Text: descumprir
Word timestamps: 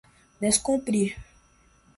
descumprir 0.41 1.13